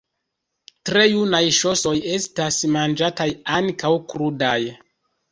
Tre 0.89 1.01
junaj 1.09 1.41
ŝosoj 1.57 1.93
estas 2.13 2.57
manĝataj 2.77 3.27
ankaŭ 3.57 3.91
krudaj. 4.15 4.57